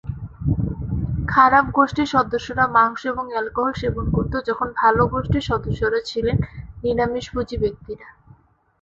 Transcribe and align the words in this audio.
খারাপ 1.27 1.65
গোষ্ঠীর 1.77 2.07
সদস্যরা 2.07 2.65
মাংস 2.67 3.01
এবং 3.05 3.25
অ্যালকোহল 3.31 3.73
সেবন 3.73 4.05
করত 4.15 4.33
যখন 4.47 4.67
ভাল 4.75 4.95
গোষ্ঠীর 5.13 5.47
সদস্যরা 5.49 5.99
ছিলেন 6.09 6.37
নিরামিষভোজী 6.83 7.57
ব্যক্তিরা। 7.63 8.07